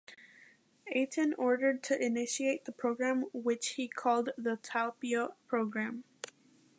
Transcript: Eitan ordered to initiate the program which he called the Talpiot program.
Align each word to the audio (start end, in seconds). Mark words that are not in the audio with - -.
Eitan 0.91 1.33
ordered 1.37 1.83
to 1.83 2.03
initiate 2.03 2.65
the 2.65 2.71
program 2.71 3.25
which 3.33 3.73
he 3.73 3.87
called 3.87 4.31
the 4.35 4.57
Talpiot 4.57 5.33
program. 5.47 6.05